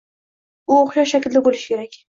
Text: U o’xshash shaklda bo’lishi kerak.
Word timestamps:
U 0.71 0.77
o’xshash 0.79 1.13
shaklda 1.17 1.45
bo’lishi 1.51 1.71
kerak. 1.75 1.97